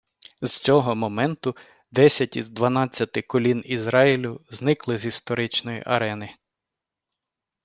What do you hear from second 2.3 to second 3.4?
із дванадцяти